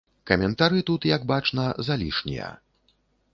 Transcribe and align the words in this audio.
Каментары 0.29 0.79
тут, 0.87 1.05
як 1.09 1.27
бачна, 1.33 1.67
залішнія. 1.91 2.49